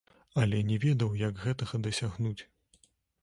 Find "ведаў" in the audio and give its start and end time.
0.85-1.11